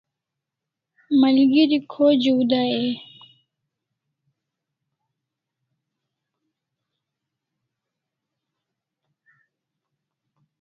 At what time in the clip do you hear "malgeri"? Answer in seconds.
1.19-1.77